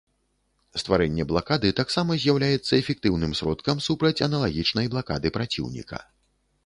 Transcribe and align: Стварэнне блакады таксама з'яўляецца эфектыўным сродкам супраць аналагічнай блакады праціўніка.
Стварэнне 0.83 1.25
блакады 1.31 1.69
таксама 1.81 2.17
з'яўляецца 2.23 2.73
эфектыўным 2.81 3.35
сродкам 3.41 3.85
супраць 3.89 4.17
аналагічнай 4.29 4.91
блакады 4.95 5.27
праціўніка. 5.37 5.99